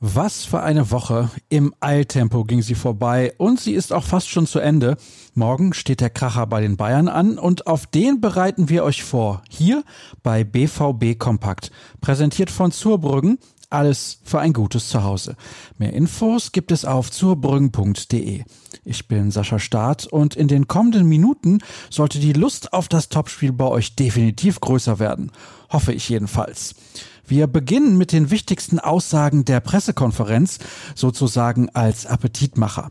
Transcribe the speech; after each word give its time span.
Was 0.00 0.44
für 0.44 0.62
eine 0.62 0.92
Woche. 0.92 1.28
Im 1.48 1.74
Eiltempo 1.80 2.44
ging 2.44 2.62
sie 2.62 2.76
vorbei 2.76 3.34
und 3.36 3.58
sie 3.58 3.72
ist 3.72 3.92
auch 3.92 4.04
fast 4.04 4.28
schon 4.28 4.46
zu 4.46 4.60
Ende. 4.60 4.96
Morgen 5.34 5.72
steht 5.72 6.00
der 6.00 6.08
Kracher 6.08 6.46
bei 6.46 6.60
den 6.60 6.76
Bayern 6.76 7.08
an 7.08 7.36
und 7.36 7.66
auf 7.66 7.86
den 7.88 8.20
bereiten 8.20 8.68
wir 8.68 8.84
euch 8.84 9.02
vor. 9.02 9.42
Hier 9.50 9.82
bei 10.22 10.44
BVB 10.44 11.18
Kompakt. 11.18 11.72
Präsentiert 12.00 12.52
von 12.52 12.70
Zurbrüggen. 12.70 13.38
Alles 13.70 14.20
für 14.22 14.38
ein 14.38 14.52
gutes 14.52 14.88
Zuhause. 14.88 15.34
Mehr 15.78 15.92
Infos 15.92 16.52
gibt 16.52 16.70
es 16.70 16.84
auf 16.84 17.10
zurbrüggen.de. 17.10 18.44
Ich 18.84 19.08
bin 19.08 19.32
Sascha 19.32 19.58
Staat 19.58 20.06
und 20.06 20.36
in 20.36 20.46
den 20.46 20.68
kommenden 20.68 21.08
Minuten 21.08 21.58
sollte 21.90 22.20
die 22.20 22.32
Lust 22.32 22.72
auf 22.72 22.86
das 22.86 23.08
Topspiel 23.08 23.52
bei 23.52 23.66
euch 23.66 23.96
definitiv 23.96 24.60
größer 24.60 25.00
werden. 25.00 25.32
Hoffe 25.70 25.92
ich 25.92 26.08
jedenfalls. 26.08 26.74
Wir 27.28 27.46
beginnen 27.46 27.98
mit 27.98 28.12
den 28.12 28.30
wichtigsten 28.30 28.78
Aussagen 28.78 29.44
der 29.44 29.60
Pressekonferenz, 29.60 30.60
sozusagen 30.94 31.68
als 31.74 32.06
Appetitmacher. 32.06 32.90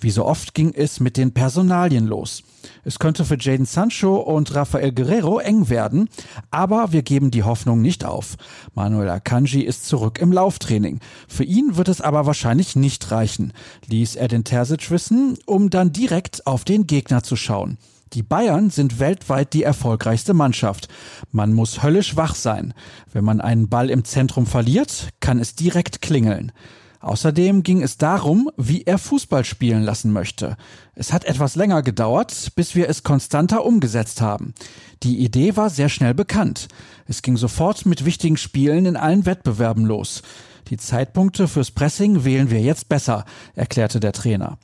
Wie 0.00 0.10
so 0.10 0.24
oft 0.24 0.54
ging 0.54 0.74
es 0.74 0.98
mit 0.98 1.16
den 1.16 1.32
Personalien 1.32 2.08
los. 2.08 2.42
Es 2.84 2.98
könnte 2.98 3.24
für 3.24 3.38
Jaden 3.38 3.64
Sancho 3.64 4.16
und 4.16 4.52
Rafael 4.56 4.92
Guerrero 4.92 5.38
eng 5.38 5.68
werden, 5.68 6.08
aber 6.50 6.90
wir 6.90 7.02
geben 7.02 7.30
die 7.30 7.44
Hoffnung 7.44 7.80
nicht 7.80 8.04
auf. 8.04 8.36
Manuel 8.74 9.08
Akanji 9.08 9.62
ist 9.62 9.86
zurück 9.86 10.18
im 10.18 10.32
Lauftraining. 10.32 10.98
Für 11.28 11.44
ihn 11.44 11.76
wird 11.76 11.86
es 11.86 12.00
aber 12.00 12.26
wahrscheinlich 12.26 12.74
nicht 12.74 13.12
reichen, 13.12 13.52
ließ 13.86 14.16
er 14.16 14.26
den 14.26 14.42
Terzic 14.42 14.90
wissen, 14.90 15.38
um 15.46 15.70
dann 15.70 15.92
direkt 15.92 16.44
auf 16.48 16.64
den 16.64 16.88
Gegner 16.88 17.22
zu 17.22 17.36
schauen. 17.36 17.78
Die 18.12 18.22
Bayern 18.22 18.70
sind 18.70 19.00
weltweit 19.00 19.52
die 19.52 19.64
erfolgreichste 19.64 20.32
Mannschaft. 20.32 20.88
Man 21.32 21.52
muss 21.52 21.82
höllisch 21.82 22.16
wach 22.16 22.34
sein. 22.34 22.72
Wenn 23.12 23.24
man 23.24 23.40
einen 23.40 23.68
Ball 23.68 23.90
im 23.90 24.04
Zentrum 24.04 24.46
verliert, 24.46 25.08
kann 25.20 25.40
es 25.40 25.54
direkt 25.54 26.02
klingeln. 26.02 26.52
Außerdem 27.00 27.62
ging 27.62 27.82
es 27.82 27.98
darum, 27.98 28.50
wie 28.56 28.82
er 28.82 28.98
Fußball 28.98 29.44
spielen 29.44 29.82
lassen 29.82 30.12
möchte. 30.12 30.56
Es 30.94 31.12
hat 31.12 31.24
etwas 31.24 31.54
länger 31.54 31.82
gedauert, 31.82 32.52
bis 32.56 32.74
wir 32.74 32.88
es 32.88 33.02
konstanter 33.02 33.64
umgesetzt 33.64 34.20
haben. 34.20 34.54
Die 35.02 35.18
Idee 35.18 35.56
war 35.56 35.70
sehr 35.70 35.88
schnell 35.88 36.14
bekannt. 36.14 36.68
Es 37.06 37.22
ging 37.22 37.36
sofort 37.36 37.86
mit 37.86 38.04
wichtigen 38.04 38.36
Spielen 38.36 38.86
in 38.86 38.96
allen 38.96 39.26
Wettbewerben 39.26 39.84
los. 39.84 40.22
Die 40.68 40.78
Zeitpunkte 40.78 41.46
fürs 41.46 41.70
Pressing 41.70 42.24
wählen 42.24 42.50
wir 42.50 42.60
jetzt 42.60 42.88
besser, 42.88 43.24
erklärte 43.54 44.00
der 44.00 44.12
Trainer. 44.12 44.58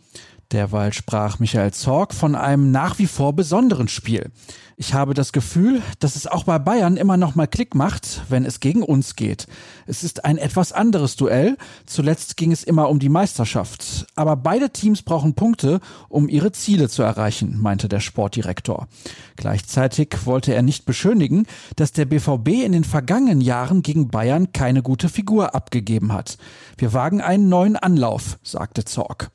Derweil 0.53 0.93
sprach 0.93 1.39
Michael 1.39 1.73
Zorg 1.73 2.13
von 2.13 2.35
einem 2.35 2.71
nach 2.71 2.99
wie 2.99 3.07
vor 3.07 3.33
besonderen 3.33 3.89
Spiel. 3.89 4.31
Ich 4.77 4.95
habe 4.95 5.15
das 5.15 5.33
Gefühl, 5.33 5.81
dass 5.99 6.17
es 6.17 6.27
auch 6.27 6.45
bei 6.45 6.59
Bayern 6.59 6.97
immer 6.97 7.17
noch 7.17 7.35
mal 7.35 7.47
Klick 7.47 7.75
macht, 7.75 8.23
wenn 8.29 8.45
es 8.45 8.61
gegen 8.61 8.83
uns 8.83 9.17
geht. 9.17 9.47
Es 9.87 10.03
ist 10.03 10.25
ein 10.25 10.39
etwas 10.39 10.73
anderes 10.73 11.17
Duell. 11.17 11.57
Zuletzt 11.87 12.37
ging 12.37 12.53
es 12.53 12.65
immer 12.65 12.89
um 12.89 12.99
die 12.99 13.09
Meisterschaft. 13.09 14.07
Aber 14.15 14.37
beide 14.37 14.71
Teams 14.71 15.03
brauchen 15.03 15.35
Punkte, 15.35 15.81
um 16.09 16.29
ihre 16.29 16.53
Ziele 16.53 16.89
zu 16.89 17.03
erreichen, 17.03 17.59
meinte 17.61 17.89
der 17.89 18.01
Sportdirektor. 18.01 18.89
Gleichzeitig 19.37 20.17
wollte 20.25 20.55
er 20.55 20.63
nicht 20.63 20.85
beschönigen, 20.85 21.47
dass 21.77 21.93
der 21.93 22.07
BVB 22.07 22.49
in 22.65 22.73
den 22.73 22.85
vergangenen 22.85 23.41
Jahren 23.41 23.83
gegen 23.83 24.09
Bayern 24.09 24.53
keine 24.53 24.83
gute 24.83 25.09
Figur 25.09 25.55
abgegeben 25.55 26.13
hat. 26.13 26.39
Wir 26.77 26.93
wagen 26.93 27.21
einen 27.21 27.49
neuen 27.49 27.77
Anlauf, 27.77 28.39
sagte 28.43 28.85
Zorg. 28.85 29.31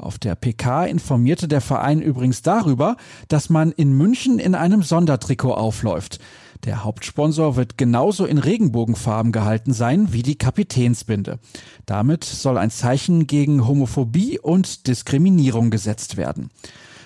Auf 0.00 0.18
der 0.18 0.34
PK 0.34 0.86
informierte 0.86 1.46
der 1.46 1.60
Verein 1.60 2.00
übrigens 2.00 2.40
darüber, 2.40 2.96
dass 3.28 3.50
man 3.50 3.70
in 3.70 3.92
München 3.92 4.38
in 4.38 4.54
einem 4.54 4.82
Sondertrikot 4.82 5.52
aufläuft. 5.52 6.20
Der 6.64 6.84
Hauptsponsor 6.84 7.56
wird 7.56 7.76
genauso 7.76 8.24
in 8.24 8.38
Regenbogenfarben 8.38 9.30
gehalten 9.30 9.74
sein 9.74 10.12
wie 10.12 10.22
die 10.22 10.36
Kapitänsbinde. 10.36 11.38
Damit 11.84 12.24
soll 12.24 12.56
ein 12.56 12.70
Zeichen 12.70 13.26
gegen 13.26 13.66
Homophobie 13.66 14.38
und 14.38 14.86
Diskriminierung 14.86 15.70
gesetzt 15.70 16.16
werden. 16.16 16.50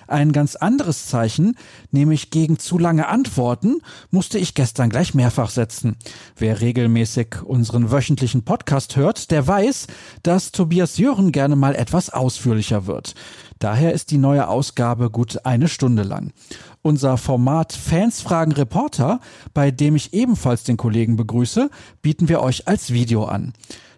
Ein 0.07 0.31
ganz 0.31 0.55
anderes 0.55 1.07
Zeichen, 1.07 1.55
nämlich 1.91 2.29
gegen 2.29 2.59
zu 2.59 2.77
lange 2.77 3.07
Antworten, 3.07 3.81
musste 4.11 4.37
ich 4.37 4.53
gestern 4.53 4.89
gleich 4.89 5.13
mehrfach 5.13 5.49
setzen. 5.49 5.97
Wer 6.37 6.61
regelmäßig 6.61 7.43
unseren 7.43 7.91
wöchentlichen 7.91 8.43
Podcast 8.43 8.95
hört, 8.95 9.31
der 9.31 9.47
weiß, 9.47 9.87
dass 10.23 10.51
Tobias 10.51 10.97
Jören 10.97 11.31
gerne 11.31 11.55
mal 11.55 11.75
etwas 11.75 12.09
ausführlicher 12.09 12.87
wird. 12.87 13.15
Daher 13.59 13.93
ist 13.93 14.11
die 14.11 14.17
neue 14.17 14.47
Ausgabe 14.47 15.09
gut 15.09 15.45
eine 15.45 15.67
Stunde 15.67 16.03
lang. 16.03 16.31
Unser 16.81 17.17
Format 17.17 17.73
Fans 17.73 18.21
fragen 18.21 18.51
Reporter, 18.51 19.19
bei 19.53 19.71
dem 19.71 19.95
ich 19.95 20.13
ebenfalls 20.13 20.63
den 20.63 20.77
Kollegen 20.77 21.15
begrüße, 21.15 21.69
bieten 22.01 22.29
wir 22.29 22.41
euch 22.41 22.67
als 22.67 22.93
Video 22.93 23.25
an. 23.25 23.53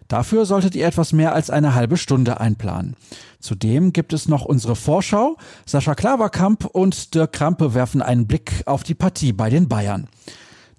Dafür 0.08 0.46
solltet 0.46 0.74
ihr 0.74 0.86
etwas 0.86 1.12
mehr 1.12 1.34
als 1.34 1.50
eine 1.50 1.74
halbe 1.74 1.98
Stunde 1.98 2.40
einplanen. 2.40 2.96
Zudem 3.40 3.92
gibt 3.92 4.12
es 4.12 4.26
noch 4.26 4.44
unsere 4.44 4.74
Vorschau. 4.74 5.36
Sascha 5.66 5.94
Klaverkamp 5.94 6.64
und 6.64 7.14
Dirk 7.14 7.34
Krampe 7.34 7.74
werfen 7.74 8.02
einen 8.02 8.26
Blick 8.26 8.62
auf 8.66 8.82
die 8.82 8.94
Partie 8.94 9.32
bei 9.32 9.50
den 9.50 9.68
Bayern. 9.68 10.08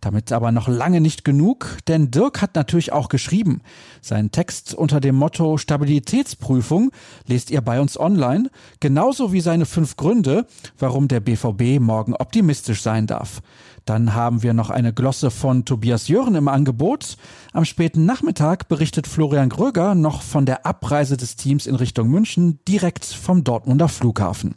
Damit 0.02 0.32
aber 0.32 0.52
noch 0.52 0.68
lange 0.68 1.02
nicht 1.02 1.26
genug, 1.26 1.78
denn 1.88 2.12
Dirk 2.12 2.42
hat 2.42 2.56
natürlich 2.56 2.94
auch 2.94 3.10
geschrieben. 3.10 3.62
Seinen 4.02 4.32
Text 4.32 4.74
unter 4.74 5.00
dem 5.00 5.16
Motto 5.16 5.58
Stabilitätsprüfung 5.58 6.92
lest 7.28 7.52
ihr 7.52 7.62
bei 7.62 7.82
uns 7.82 8.00
online, 8.00 8.50
genauso 8.80 9.34
wie 9.34 9.42
seine 9.42 9.66
fünf 9.66 9.98
Gründe, 9.98 10.46
warum 10.78 11.08
der 11.08 11.20
BVB 11.20 11.80
morgen 11.80 12.14
optimistisch 12.14 12.82
sein 12.82 13.08
darf. 13.08 13.42
Dann 13.86 14.14
haben 14.14 14.44
wir 14.44 14.54
noch 14.54 14.70
eine 14.70 14.94
Glosse 14.94 15.32
von 15.32 15.66
Tobias 15.66 16.08
Jören 16.08 16.36
im 16.36 16.48
Angebot. 16.48 17.18
Am 17.54 17.66
späten 17.66 18.06
Nachmittag 18.06 18.68
berichtet 18.68 19.08
Florian 19.08 19.50
Gröger 19.50 19.96
noch 19.96 20.22
von 20.22 20.46
der 20.46 20.66
Abreise 20.66 21.18
des 21.18 21.36
Teams 21.36 21.66
in 21.66 21.76
Richtung 21.76 22.08
München 22.08 22.60
direkt 22.68 23.04
vom 23.04 23.44
Dortmunder 23.44 23.90
Flughafen. 23.90 24.54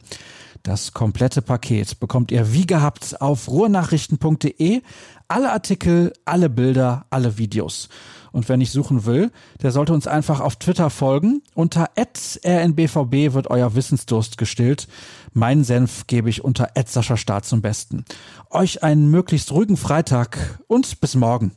Das 0.62 0.92
komplette 0.92 1.42
Paket 1.42 1.98
bekommt 1.98 2.30
ihr 2.30 2.52
wie 2.52 2.66
gehabt 2.66 3.20
auf 3.20 3.48
ruhrnachrichten.de. 3.48 4.82
Alle 5.26 5.52
Artikel, 5.52 6.12
alle 6.24 6.48
Bilder, 6.48 7.06
alle 7.10 7.36
Videos. 7.36 7.88
Und 8.30 8.48
wer 8.48 8.56
nicht 8.56 8.70
suchen 8.70 9.04
will, 9.04 9.32
der 9.60 9.72
sollte 9.72 9.92
uns 9.92 10.06
einfach 10.06 10.40
auf 10.40 10.56
Twitter 10.56 10.88
folgen. 10.88 11.42
Unter 11.54 11.90
rnbvb 11.96 13.34
wird 13.34 13.50
euer 13.50 13.74
Wissensdurst 13.74 14.38
gestillt. 14.38 14.86
Meinen 15.32 15.64
Senf 15.64 16.06
gebe 16.06 16.30
ich 16.30 16.44
unter 16.44 16.68
Staat 17.16 17.44
zum 17.44 17.60
Besten. 17.60 18.04
Euch 18.48 18.84
einen 18.84 19.10
möglichst 19.10 19.50
ruhigen 19.50 19.76
Freitag 19.76 20.60
und 20.68 21.00
bis 21.00 21.16
morgen. 21.16 21.50